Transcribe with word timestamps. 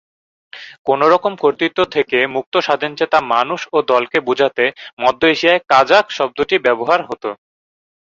কোন 0.85 0.99
রকম 1.13 1.33
কর্তৃত্ব 1.41 1.79
থেকে 1.95 2.17
মুক্ত 2.35 2.53
স্বাধীনচেতা 2.59 3.19
মানুষ 3.33 3.59
ও 3.73 3.87
দলকে 3.91 4.17
বুঝাতে 4.27 4.65
মধ্য 5.01 5.21
এশিয়ায় 5.27 5.63
কাজাখ 5.71 6.05
শব্দটি 6.17 6.55
ব্যবহার 6.65 6.99
হত। 7.09 7.23